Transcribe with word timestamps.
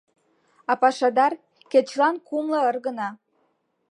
А 0.71 0.73
пашадар 0.81 1.33
кечылан 1.71 2.15
кумло 2.27 2.59
ыр 2.69 2.77
гына. 2.85 3.09